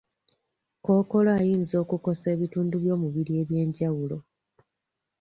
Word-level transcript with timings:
Kkookolo 0.77 1.29
ayinza 1.37 1.75
okukosa 1.83 2.25
ebitundu 2.35 2.75
by'omubiri 2.83 3.31
eby'enjawulo. 3.41 4.17